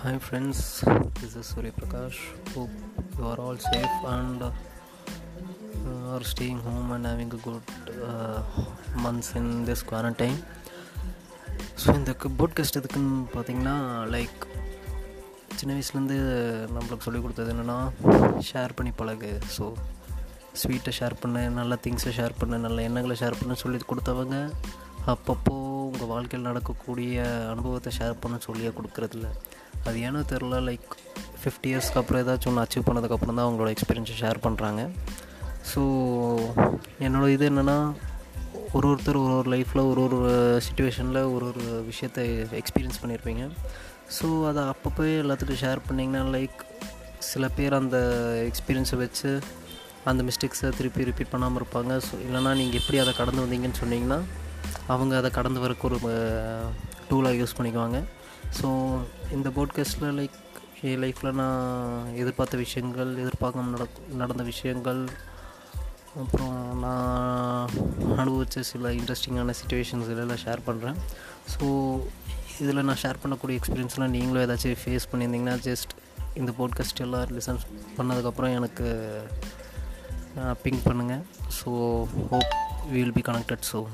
[0.00, 0.58] Hi friends,
[1.20, 2.18] this is Surya Prakash.
[2.54, 2.70] Hope
[3.18, 7.62] you are all safe and uh, are staying home and having a good
[8.04, 8.40] uh,
[8.96, 10.38] months in this quarantine.
[11.82, 13.74] So இந்த podcast எதுக்குன்னு பார்த்தீங்கன்னா
[14.14, 14.40] like
[15.56, 16.18] சின்ன வயசுலேருந்து
[16.74, 17.78] நம்மளுக்கு சொல்லிக் கொடுத்தது என்னென்னா
[18.50, 19.66] share பண்ணி பழகு ஸோ
[20.62, 24.38] ஸ்வீட்டை ஷேர் பண்ணு நல்ல திங்ஸை ஷேர் பண்ணு நல்ல எண்ணங்களை ஷேர் பண்ணு சொல்லி கொடுத்தவங்க
[25.12, 25.56] அப்பப்போ
[25.90, 27.14] உங்கள் வாழ்க்கையில் நடக்கக்கூடிய
[27.52, 29.28] அனுபவத்தை ஷேர் பண்ண சொல்லியே கொடுக்குறதில்ல
[29.88, 30.88] அது ஏனோ தெரில லைக்
[31.40, 34.82] ஃபிஃப்டி இயர்ஸ்க்கு அப்புறம் ஏதாச்சும் ஒன்று அச்சீவ் பண்ணதுக்கப்புறம் தான் அவங்களோட எக்ஸ்பீரியன்ஸை ஷேர் பண்ணுறாங்க
[35.72, 35.82] ஸோ
[37.06, 37.78] என்னோடய இது என்னென்னா
[38.72, 40.18] ஒரு ஒருத்தர் ஒரு ஒரு லைஃப்பில் ஒரு ஒரு
[40.66, 42.24] சுச்சுவேஷனில் ஒரு ஒரு விஷயத்தை
[42.62, 43.44] எக்ஸ்பீரியன்ஸ் பண்ணியிருப்பீங்க
[44.16, 46.58] ஸோ அதை அப்பப்போ எல்லாத்துக்கும் ஷேர் பண்ணிங்கன்னா லைக்
[47.30, 47.96] சில பேர் அந்த
[48.50, 49.30] எக்ஸ்பீரியன்ஸை வச்சு
[50.10, 51.92] அந்த மிஸ்டேக்ஸை திருப்பி ரிப்பீட் பண்ணாமல் இருப்பாங்க.
[52.06, 54.18] ஸோ இல்லைனா நீங்கள் எப்படி அதை கடந்து வந்தீங்கன்னு சொன்னீங்கன்னா
[54.86, 55.98] அவங்க அதை கடந்து வரக்கு ஒரு
[57.10, 57.98] டூலாக யூஸ் பண்ணிக்குவாங்க.
[58.60, 58.68] ஸோ
[59.32, 60.36] இந்த போட்காஸ்ட்டில் லைக்
[60.82, 63.86] என் லைஃப்பில் நான் எதிர்பார்த்த விஷயங்கள் எதிர்பார்க்காம நட
[64.16, 65.08] நடந்த விஷயங்கள்
[66.16, 67.68] அப்புறம் நான்
[68.16, 70.98] அனுபவித்த சில இன்ட்ரெஸ்டிங்கான சுச்சுவேஷன்ஸ் இதெல்லாம் ஷேர் பண்ணுறேன்
[71.52, 71.66] ஸோ
[72.60, 75.92] இதில் நான் ஷேர் பண்ணக்கூடிய எக்ஸ்பீரியன்ஸ்லாம் நீங்களும் ஏதாச்சும் ஃபேஸ் பண்ணியிருந்தீங்கன்னா ஜஸ்ட்
[76.34, 77.60] இந்த போட்காஸ்ட் எல்லாம் லிசன்
[77.98, 78.86] பண்ணதுக்கப்புறம் எனக்கு
[80.62, 81.22] பிங்க் பண்ணுங்கள்
[81.58, 81.70] so
[82.30, 82.54] hope
[82.90, 83.86] will be connected so